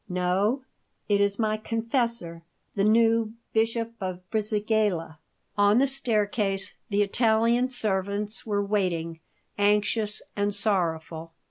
[0.09, 0.63] "No;
[1.07, 2.41] it is my confessor,
[2.73, 5.19] the new Bishop of Brisighella."
[5.59, 9.19] On the staircase the Italian servants were waiting,
[9.59, 11.33] anxious and sorrowful.